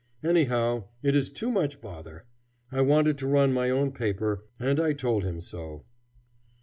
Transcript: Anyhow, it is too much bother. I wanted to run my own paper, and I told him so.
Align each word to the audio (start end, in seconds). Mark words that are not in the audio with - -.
Anyhow, 0.23 0.85
it 1.03 1.15
is 1.15 1.29
too 1.29 1.51
much 1.51 1.79
bother. 1.79 2.25
I 2.71 2.81
wanted 2.81 3.19
to 3.19 3.27
run 3.27 3.53
my 3.53 3.69
own 3.69 3.91
paper, 3.91 4.45
and 4.59 4.79
I 4.79 4.93
told 4.93 5.23
him 5.23 5.39
so. 5.41 5.85